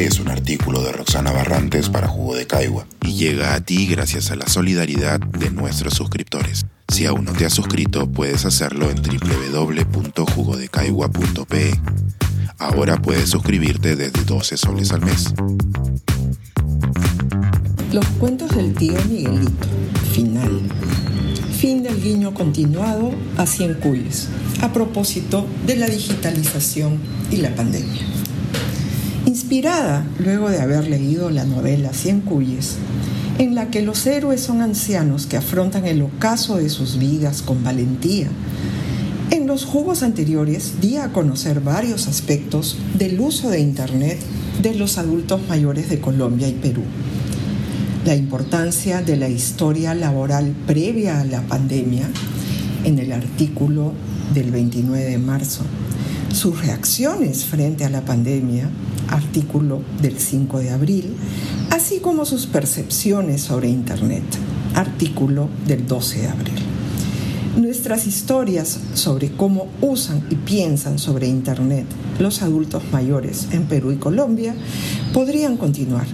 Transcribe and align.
Es 0.00 0.18
un 0.18 0.28
artículo 0.28 0.82
de 0.82 0.90
Roxana 0.92 1.30
Barrantes 1.30 1.90
para 1.90 2.08
Jugo 2.08 2.34
de 2.34 2.46
Caigua 2.46 2.86
y 3.04 3.16
llega 3.16 3.52
a 3.52 3.60
ti 3.60 3.86
gracias 3.86 4.30
a 4.30 4.36
la 4.36 4.48
solidaridad 4.48 5.20
de 5.20 5.50
nuestros 5.50 5.92
suscriptores. 5.92 6.64
Si 6.88 7.04
aún 7.04 7.26
no 7.26 7.34
te 7.34 7.44
has 7.44 7.52
suscrito, 7.52 8.10
puedes 8.10 8.46
hacerlo 8.46 8.88
en 8.88 8.96
www.jugodecaigua.pe. 9.02 11.78
Ahora 12.56 13.02
puedes 13.02 13.28
suscribirte 13.28 13.94
desde 13.94 14.24
12 14.24 14.56
soles 14.56 14.90
al 14.92 15.02
mes. 15.02 15.34
Los 17.92 18.06
cuentos 18.18 18.56
del 18.56 18.72
tío 18.72 18.94
Miguelito. 19.06 19.68
Final. 20.14 20.62
Fin 21.58 21.82
del 21.82 22.02
guiño 22.02 22.32
continuado 22.32 23.12
a 23.36 23.44
Cien 23.44 23.74
Cuyes, 23.74 24.28
a 24.62 24.72
propósito 24.72 25.46
de 25.66 25.76
la 25.76 25.88
digitalización 25.88 26.98
y 27.30 27.36
la 27.36 27.54
pandemia. 27.54 28.19
Inspirada 29.30 30.04
luego 30.18 30.50
de 30.50 30.60
haber 30.60 30.88
leído 30.88 31.30
la 31.30 31.44
novela 31.44 31.92
Cien 31.92 32.20
Cuyes, 32.20 32.74
en 33.38 33.54
la 33.54 33.70
que 33.70 33.80
los 33.80 34.04
héroes 34.08 34.40
son 34.40 34.60
ancianos 34.60 35.26
que 35.26 35.36
afrontan 35.36 35.86
el 35.86 36.02
ocaso 36.02 36.56
de 36.56 36.68
sus 36.68 36.98
vidas 36.98 37.40
con 37.40 37.62
valentía, 37.62 38.26
en 39.30 39.46
los 39.46 39.66
jugos 39.66 40.02
anteriores 40.02 40.80
di 40.80 40.96
a 40.96 41.12
conocer 41.12 41.60
varios 41.60 42.08
aspectos 42.08 42.76
del 42.98 43.20
uso 43.20 43.50
de 43.50 43.60
Internet 43.60 44.18
de 44.62 44.74
los 44.74 44.98
adultos 44.98 45.40
mayores 45.48 45.88
de 45.88 46.00
Colombia 46.00 46.48
y 46.48 46.54
Perú. 46.54 46.82
La 48.04 48.16
importancia 48.16 49.00
de 49.00 49.16
la 49.16 49.28
historia 49.28 49.94
laboral 49.94 50.56
previa 50.66 51.20
a 51.20 51.24
la 51.24 51.42
pandemia 51.42 52.10
en 52.82 52.98
el 52.98 53.12
artículo 53.12 53.92
del 54.34 54.50
29 54.50 55.04
de 55.04 55.18
marzo, 55.18 55.62
sus 56.32 56.64
reacciones 56.64 57.44
frente 57.44 57.84
a 57.84 57.90
la 57.90 58.04
pandemia, 58.04 58.68
artículo 59.08 59.82
del 60.00 60.18
5 60.18 60.58
de 60.60 60.70
abril, 60.70 61.14
así 61.70 61.98
como 62.00 62.24
sus 62.24 62.46
percepciones 62.46 63.42
sobre 63.42 63.68
Internet, 63.68 64.24
artículo 64.74 65.48
del 65.66 65.86
12 65.86 66.20
de 66.20 66.28
abril. 66.28 66.54
Nuestras 67.56 68.06
historias 68.06 68.78
sobre 68.94 69.32
cómo 69.32 69.66
usan 69.80 70.24
y 70.30 70.36
piensan 70.36 70.98
sobre 70.98 71.26
Internet 71.26 71.86
los 72.18 72.42
adultos 72.42 72.82
mayores 72.92 73.48
en 73.50 73.64
Perú 73.64 73.90
y 73.90 73.96
Colombia 73.96 74.54
podrían 75.12 75.56
continuar 75.56 76.06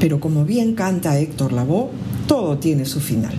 pero 0.00 0.20
como 0.20 0.44
bien 0.44 0.74
canta 0.74 1.18
Héctor 1.18 1.52
Lavoe, 1.52 1.90
todo 2.26 2.58
tiene 2.58 2.84
su 2.84 3.00
final. 3.00 3.34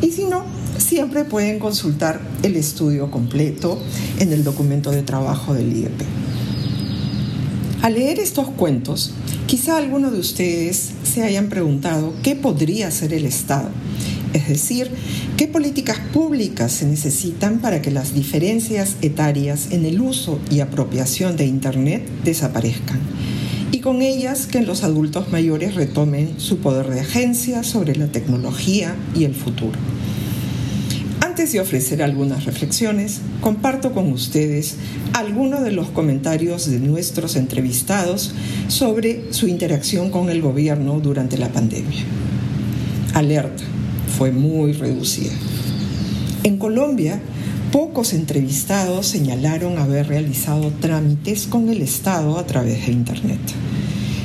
Y 0.00 0.10
si 0.10 0.24
no, 0.24 0.44
siempre 0.80 1.24
pueden 1.24 1.58
consultar 1.58 2.20
el 2.42 2.56
estudio 2.56 3.10
completo 3.10 3.80
en 4.18 4.32
el 4.32 4.44
documento 4.44 4.90
de 4.90 5.02
trabajo 5.02 5.54
del 5.54 5.76
IEP. 5.76 6.02
Al 7.82 7.94
leer 7.94 8.18
estos 8.18 8.48
cuentos, 8.48 9.12
quizá 9.46 9.76
algunos 9.76 10.12
de 10.12 10.18
ustedes 10.18 10.90
se 11.02 11.22
hayan 11.22 11.48
preguntado 11.48 12.12
qué 12.22 12.36
podría 12.36 12.88
hacer 12.88 13.14
el 13.14 13.24
Estado, 13.24 13.70
es 14.34 14.48
decir, 14.48 14.90
qué 15.36 15.48
políticas 15.48 15.98
públicas 16.12 16.72
se 16.72 16.86
necesitan 16.86 17.60
para 17.60 17.80
que 17.80 17.90
las 17.90 18.12
diferencias 18.14 18.96
etarias 19.00 19.68
en 19.70 19.86
el 19.86 20.00
uso 20.00 20.38
y 20.50 20.60
apropiación 20.60 21.36
de 21.36 21.46
Internet 21.46 22.06
desaparezcan 22.24 23.00
y 23.72 23.80
con 23.80 24.02
ellas 24.02 24.46
que 24.46 24.62
los 24.62 24.82
adultos 24.82 25.30
mayores 25.30 25.74
retomen 25.74 26.38
su 26.38 26.58
poder 26.58 26.88
de 26.88 27.00
agencia 27.00 27.62
sobre 27.62 27.96
la 27.96 28.08
tecnología 28.08 28.94
y 29.14 29.24
el 29.24 29.34
futuro. 29.34 29.78
Antes 31.40 31.54
de 31.54 31.60
ofrecer 31.60 32.02
algunas 32.02 32.44
reflexiones, 32.44 33.22
comparto 33.40 33.92
con 33.92 34.12
ustedes 34.12 34.74
algunos 35.14 35.62
de 35.62 35.70
los 35.70 35.88
comentarios 35.88 36.70
de 36.70 36.80
nuestros 36.80 37.34
entrevistados 37.34 38.34
sobre 38.68 39.32
su 39.32 39.48
interacción 39.48 40.10
con 40.10 40.28
el 40.28 40.42
gobierno 40.42 41.00
durante 41.00 41.38
la 41.38 41.48
pandemia. 41.48 42.04
Alerta, 43.14 43.64
fue 44.18 44.32
muy 44.32 44.74
reducida. 44.74 45.32
En 46.42 46.58
Colombia, 46.58 47.22
Pocos 47.72 48.12
entrevistados 48.12 49.06
señalaron 49.06 49.78
haber 49.78 50.08
realizado 50.08 50.70
trámites 50.78 51.46
con 51.46 51.70
el 51.70 51.80
Estado 51.80 52.36
a 52.36 52.44
través 52.44 52.84
de 52.84 52.92
Internet. 52.92 53.40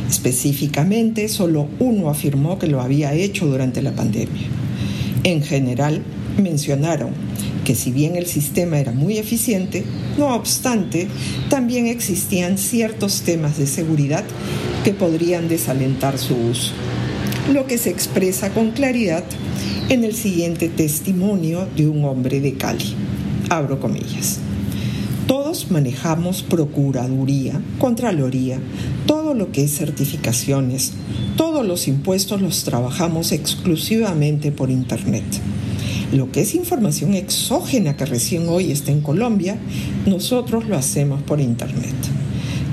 Específicamente, 0.09 1.29
solo 1.29 1.69
uno 1.79 2.09
afirmó 2.09 2.59
que 2.59 2.67
lo 2.67 2.81
había 2.81 3.13
hecho 3.13 3.45
durante 3.45 3.81
la 3.81 3.93
pandemia. 3.93 4.47
En 5.23 5.41
general, 5.41 6.03
mencionaron 6.37 7.11
que 7.63 7.75
si 7.75 7.91
bien 7.91 8.15
el 8.15 8.25
sistema 8.25 8.79
era 8.79 8.91
muy 8.91 9.17
eficiente, 9.17 9.83
no 10.17 10.35
obstante, 10.35 11.07
también 11.49 11.87
existían 11.87 12.57
ciertos 12.57 13.21
temas 13.21 13.57
de 13.57 13.67
seguridad 13.67 14.23
que 14.83 14.93
podrían 14.93 15.47
desalentar 15.47 16.17
su 16.17 16.35
uso, 16.35 16.73
lo 17.51 17.65
que 17.65 17.77
se 17.77 17.89
expresa 17.89 18.51
con 18.51 18.71
claridad 18.71 19.23
en 19.89 20.03
el 20.03 20.15
siguiente 20.15 20.69
testimonio 20.69 21.67
de 21.75 21.87
un 21.87 22.05
hombre 22.05 22.39
de 22.39 22.53
Cali 22.53 22.95
abro 23.49 23.79
comillas. 23.79 24.39
Todos 25.27 25.71
manejamos 25.71 26.43
Procuraduría, 26.43 27.59
Contraloría, 27.79 28.59
todo 29.05 29.33
lo 29.33 29.51
que 29.51 29.63
es 29.63 29.77
certificaciones, 29.77 30.93
todos 31.35 31.65
los 31.65 31.87
impuestos 31.87 32.41
los 32.41 32.63
trabajamos 32.63 33.31
exclusivamente 33.31 34.51
por 34.51 34.69
Internet. 34.69 35.23
Lo 36.13 36.31
que 36.31 36.41
es 36.41 36.55
información 36.55 37.13
exógena 37.13 37.97
que 37.97 38.05
recién 38.05 38.47
hoy 38.47 38.71
está 38.71 38.91
en 38.91 39.01
Colombia, 39.01 39.57
nosotros 40.05 40.67
lo 40.67 40.77
hacemos 40.77 41.21
por 41.23 41.41
Internet. 41.41 41.95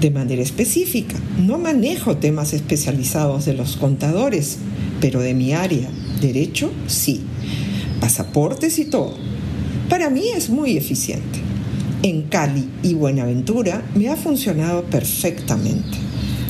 De 0.01 0.11
manera 0.11 0.43
específica, 0.43 1.17
no 1.39 1.59
manejo 1.59 2.17
temas 2.17 2.53
especializados 2.53 3.45
de 3.45 3.55
los 3.55 3.77
contadores, 3.77 4.59
pero 5.01 5.21
de 5.21 5.35
mi 5.35 5.53
área, 5.53 5.89
derecho, 6.21 6.71
sí. 6.87 7.23
Pasaportes 8.01 8.79
y 8.79 8.87
todo 8.87 9.33
para 9.93 10.09
mí 10.09 10.31
es 10.35 10.49
muy 10.49 10.79
eficiente. 10.79 11.39
En 12.03 12.23
Cali 12.23 12.67
y 12.83 12.95
Buenaventura 12.95 13.85
me 13.95 14.09
ha 14.09 14.17
funcionado 14.17 14.85
perfectamente. 14.85 15.99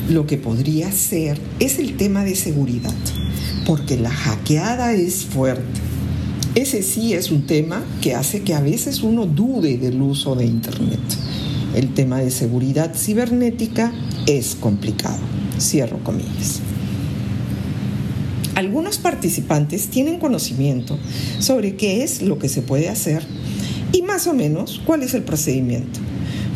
Lo 0.09 0.25
que 0.25 0.37
podría 0.37 0.89
ser 0.93 1.37
es 1.59 1.77
el 1.77 1.97
tema 1.97 2.23
de 2.23 2.37
seguridad, 2.37 2.93
porque 3.65 3.97
la 3.97 4.11
hackeada 4.11 4.93
es 4.93 5.25
fuerte. 5.25 5.92
Ese 6.55 6.83
sí 6.83 7.15
es 7.15 7.31
un 7.31 7.47
tema 7.47 7.83
que 7.99 8.13
hace 8.13 8.43
que 8.43 8.53
a 8.53 8.61
veces 8.61 9.01
uno 9.01 9.25
dude 9.25 9.79
del 9.79 9.99
uso 9.99 10.35
de 10.35 10.45
Internet. 10.45 10.99
El 11.73 11.95
tema 11.95 12.19
de 12.19 12.29
seguridad 12.29 12.93
cibernética 12.95 13.91
es 14.27 14.55
complicado. 14.59 15.17
Cierro 15.59 15.97
comillas. 16.03 16.59
Algunos 18.53 18.99
participantes 18.99 19.87
tienen 19.87 20.19
conocimiento 20.19 20.99
sobre 21.39 21.75
qué 21.75 22.03
es 22.03 22.21
lo 22.21 22.37
que 22.37 22.49
se 22.49 22.61
puede 22.61 22.87
hacer 22.87 23.23
y 23.91 24.03
más 24.03 24.27
o 24.27 24.35
menos 24.35 24.79
cuál 24.85 25.01
es 25.01 25.15
el 25.15 25.23
procedimiento, 25.23 25.99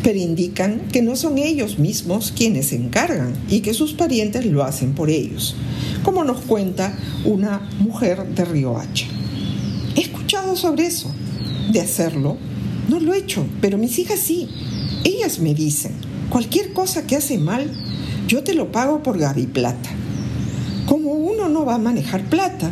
pero 0.04 0.16
indican 0.16 0.80
que 0.92 1.02
no 1.02 1.16
son 1.16 1.38
ellos 1.38 1.80
mismos 1.80 2.32
quienes 2.36 2.66
se 2.66 2.76
encargan 2.76 3.34
y 3.48 3.60
que 3.60 3.74
sus 3.74 3.94
parientes 3.94 4.46
lo 4.46 4.62
hacen 4.62 4.94
por 4.94 5.10
ellos, 5.10 5.56
como 6.04 6.22
nos 6.22 6.38
cuenta 6.42 6.96
una 7.24 7.68
mujer 7.80 8.24
de 8.28 8.44
Río 8.44 8.78
Sobre 10.56 10.86
eso, 10.86 11.10
de 11.72 11.80
hacerlo. 11.80 12.36
No 12.88 13.00
lo 13.00 13.14
he 13.14 13.18
hecho, 13.18 13.46
pero 13.60 13.78
mis 13.78 13.98
hijas 13.98 14.18
sí. 14.18 14.48
Ellas 15.04 15.38
me 15.38 15.54
dicen, 15.54 15.92
cualquier 16.30 16.72
cosa 16.72 17.06
que 17.06 17.16
hace 17.16 17.38
mal, 17.38 17.70
yo 18.26 18.42
te 18.42 18.54
lo 18.54 18.72
pago 18.72 19.02
por 19.02 19.18
Gaby 19.18 19.46
Plata 19.46 19.90
como 20.88 21.12
uno 21.12 21.50
no 21.50 21.66
va 21.66 21.74
a 21.74 21.78
manejar 21.78 22.24
plata, 22.24 22.70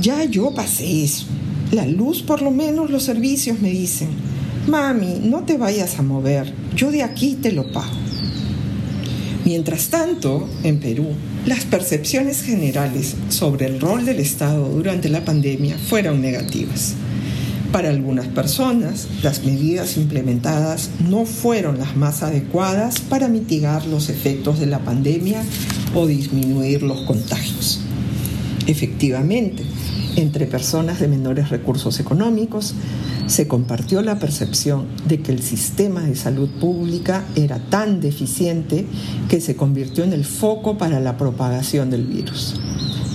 ya 0.00 0.24
yo 0.24 0.54
pasé 0.54 1.02
eso. 1.02 1.26
La 1.72 1.84
luz, 1.84 2.22
por 2.22 2.40
lo 2.40 2.52
menos 2.52 2.88
los 2.88 3.02
servicios 3.02 3.60
me 3.60 3.70
dicen, 3.70 4.08
mami, 4.68 5.20
no 5.24 5.42
te 5.42 5.58
vayas 5.58 5.98
a 5.98 6.02
mover, 6.02 6.54
yo 6.76 6.92
de 6.92 7.02
aquí 7.02 7.34
te 7.34 7.50
lo 7.50 7.72
pago. 7.72 8.05
Mientras 9.46 9.90
tanto, 9.90 10.48
en 10.64 10.80
Perú, 10.80 11.06
las 11.46 11.64
percepciones 11.64 12.42
generales 12.42 13.14
sobre 13.28 13.66
el 13.66 13.80
rol 13.80 14.04
del 14.04 14.18
Estado 14.18 14.68
durante 14.68 15.08
la 15.08 15.24
pandemia 15.24 15.78
fueron 15.78 16.20
negativas. 16.20 16.94
Para 17.70 17.90
algunas 17.90 18.26
personas, 18.26 19.06
las 19.22 19.44
medidas 19.44 19.98
implementadas 19.98 20.90
no 21.08 21.26
fueron 21.26 21.78
las 21.78 21.96
más 21.96 22.24
adecuadas 22.24 22.98
para 22.98 23.28
mitigar 23.28 23.86
los 23.86 24.08
efectos 24.08 24.58
de 24.58 24.66
la 24.66 24.80
pandemia 24.80 25.44
o 25.94 26.08
disminuir 26.08 26.82
los 26.82 27.02
contagios. 27.02 27.82
Efectivamente, 28.66 29.62
entre 30.16 30.46
personas 30.46 30.98
de 30.98 31.08
menores 31.08 31.50
recursos 31.50 32.00
económicos, 32.00 32.74
se 33.26 33.46
compartió 33.46 34.02
la 34.02 34.18
percepción 34.18 34.86
de 35.06 35.20
que 35.20 35.32
el 35.32 35.42
sistema 35.42 36.02
de 36.02 36.16
salud 36.16 36.48
pública 36.60 37.24
era 37.34 37.58
tan 37.58 38.00
deficiente 38.00 38.86
que 39.28 39.40
se 39.40 39.56
convirtió 39.56 40.04
en 40.04 40.12
el 40.12 40.24
foco 40.24 40.78
para 40.78 41.00
la 41.00 41.16
propagación 41.16 41.90
del 41.90 42.06
virus. 42.06 42.58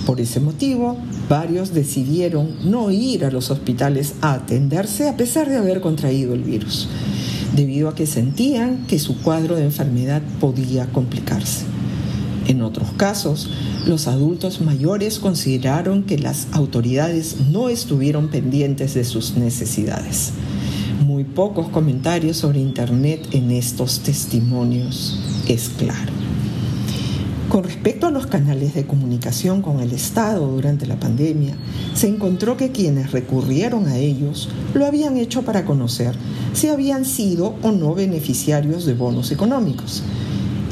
Por 0.06 0.20
ese 0.20 0.40
motivo, 0.40 0.96
varios 1.28 1.72
decidieron 1.72 2.70
no 2.70 2.90
ir 2.90 3.24
a 3.24 3.30
los 3.30 3.50
hospitales 3.50 4.14
a 4.20 4.34
atenderse 4.34 5.08
a 5.08 5.16
pesar 5.16 5.48
de 5.48 5.56
haber 5.56 5.80
contraído 5.80 6.34
el 6.34 6.42
virus, 6.42 6.88
debido 7.54 7.88
a 7.88 7.94
que 7.94 8.06
sentían 8.06 8.86
que 8.86 8.98
su 8.98 9.20
cuadro 9.22 9.56
de 9.56 9.64
enfermedad 9.64 10.22
podía 10.40 10.86
complicarse. 10.86 11.64
En 12.48 12.62
otros 12.62 12.88
casos, 12.96 13.48
los 13.86 14.08
adultos 14.08 14.60
mayores 14.60 15.18
consideraron 15.18 16.02
que 16.02 16.18
las 16.18 16.48
autoridades 16.52 17.36
no 17.50 17.68
estuvieron 17.68 18.28
pendientes 18.28 18.94
de 18.94 19.04
sus 19.04 19.36
necesidades. 19.36 20.32
Muy 21.04 21.24
pocos 21.24 21.68
comentarios 21.68 22.36
sobre 22.36 22.60
Internet 22.60 23.28
en 23.32 23.50
estos 23.50 24.00
testimonios, 24.00 25.18
es 25.48 25.68
claro. 25.68 26.12
Con 27.48 27.64
respecto 27.64 28.06
a 28.06 28.10
los 28.10 28.26
canales 28.26 28.72
de 28.72 28.86
comunicación 28.86 29.60
con 29.60 29.80
el 29.80 29.92
Estado 29.92 30.46
durante 30.46 30.86
la 30.86 30.98
pandemia, 30.98 31.54
se 31.92 32.08
encontró 32.08 32.56
que 32.56 32.72
quienes 32.72 33.12
recurrieron 33.12 33.88
a 33.88 33.98
ellos 33.98 34.48
lo 34.72 34.86
habían 34.86 35.18
hecho 35.18 35.42
para 35.42 35.66
conocer 35.66 36.14
si 36.54 36.68
habían 36.68 37.04
sido 37.04 37.54
o 37.62 37.70
no 37.70 37.94
beneficiarios 37.94 38.86
de 38.86 38.94
bonos 38.94 39.32
económicos. 39.32 40.02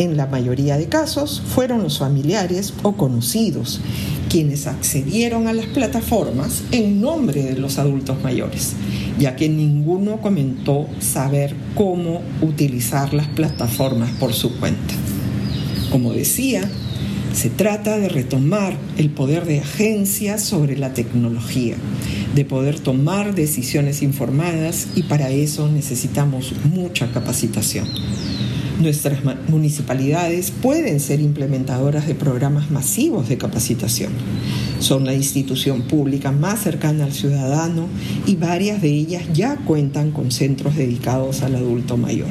En 0.00 0.16
la 0.16 0.24
mayoría 0.24 0.78
de 0.78 0.86
casos 0.86 1.42
fueron 1.46 1.82
los 1.82 1.98
familiares 1.98 2.72
o 2.82 2.92
conocidos 2.92 3.82
quienes 4.30 4.66
accedieron 4.66 5.46
a 5.46 5.52
las 5.52 5.66
plataformas 5.66 6.62
en 6.72 7.02
nombre 7.02 7.42
de 7.42 7.58
los 7.58 7.78
adultos 7.78 8.16
mayores, 8.22 8.72
ya 9.18 9.36
que 9.36 9.50
ninguno 9.50 10.22
comentó 10.22 10.88
saber 11.00 11.54
cómo 11.74 12.22
utilizar 12.40 13.12
las 13.12 13.26
plataformas 13.26 14.10
por 14.12 14.32
su 14.32 14.58
cuenta. 14.58 14.94
Como 15.92 16.14
decía, 16.14 16.62
se 17.34 17.50
trata 17.50 17.98
de 17.98 18.08
retomar 18.08 18.78
el 18.96 19.10
poder 19.10 19.44
de 19.44 19.60
agencia 19.60 20.38
sobre 20.38 20.78
la 20.78 20.94
tecnología, 20.94 21.76
de 22.34 22.46
poder 22.46 22.80
tomar 22.80 23.34
decisiones 23.34 24.00
informadas 24.00 24.86
y 24.94 25.02
para 25.02 25.28
eso 25.28 25.68
necesitamos 25.70 26.54
mucha 26.72 27.12
capacitación. 27.12 27.86
Nuestras 28.80 29.18
municipalidades 29.48 30.50
pueden 30.50 31.00
ser 31.00 31.20
implementadoras 31.20 32.06
de 32.06 32.14
programas 32.14 32.70
masivos 32.70 33.28
de 33.28 33.36
capacitación. 33.36 34.10
Son 34.78 35.04
la 35.04 35.12
institución 35.12 35.82
pública 35.82 36.32
más 36.32 36.62
cercana 36.62 37.04
al 37.04 37.12
ciudadano 37.12 37.88
y 38.24 38.36
varias 38.36 38.80
de 38.80 38.88
ellas 38.88 39.24
ya 39.34 39.56
cuentan 39.56 40.12
con 40.12 40.30
centros 40.30 40.76
dedicados 40.76 41.42
al 41.42 41.56
adulto 41.56 41.98
mayor 41.98 42.28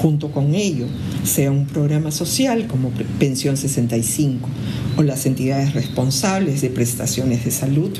junto 0.00 0.30
con 0.30 0.54
ello, 0.54 0.86
sea 1.24 1.50
un 1.50 1.66
programa 1.66 2.10
social 2.10 2.66
como 2.68 2.90
Pensión 3.18 3.56
65 3.56 4.48
o 4.96 5.02
las 5.02 5.26
entidades 5.26 5.74
responsables 5.74 6.60
de 6.60 6.70
prestaciones 6.70 7.44
de 7.44 7.50
salud, 7.50 7.90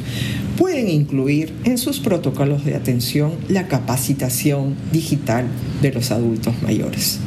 pueden 0.57 0.89
incluir 0.89 1.53
en 1.65 1.77
sus 1.77 1.99
protocolos 1.99 2.65
de 2.65 2.77
atención 2.77 3.33
la 3.49 3.67
capacitación 3.67 4.77
digital 4.93 5.47
de 5.83 5.93
los 5.93 6.11
adultos 6.11 6.63
mayores. 6.63 7.19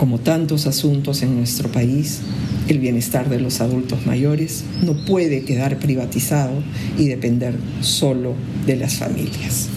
Como 0.00 0.18
tantos 0.18 0.66
asuntos 0.66 1.20
en 1.20 1.36
nuestro 1.36 1.70
país, 1.70 2.22
el 2.68 2.78
bienestar 2.78 3.28
de 3.28 3.38
los 3.38 3.60
adultos 3.60 4.06
mayores 4.06 4.64
no 4.80 4.94
puede 5.04 5.44
quedar 5.44 5.78
privatizado 5.78 6.62
y 6.96 7.06
depender 7.06 7.54
solo 7.82 8.34
de 8.64 8.76
las 8.76 8.94
familias. 8.94 9.68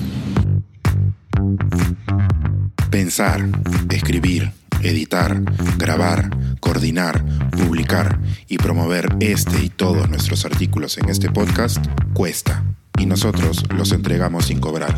Pensar, 2.90 3.50
escribir, 3.90 4.52
editar, 4.82 5.44
grabar, 5.78 6.30
coordinar, 6.62 7.50
publicar 7.52 8.18
y 8.48 8.60
promover 8.60 9.10
este 9.20 9.62
y 9.62 9.68
todos 9.68 10.10
nuestros 10.10 10.46
artículos 10.46 10.98
en 11.00 11.10
este 11.10 11.30
podcast 11.32 11.86
cuesta 12.14 12.64
y 12.98 13.08
nosotros 13.08 13.66
los 13.76 13.92
entregamos 13.92 14.46
sin 14.46 14.62
cobrar. 14.62 14.98